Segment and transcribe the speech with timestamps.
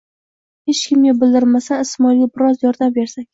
[0.71, 3.29] «Hech kimga bildirmasdan Ismoilga biroz yordam bersak».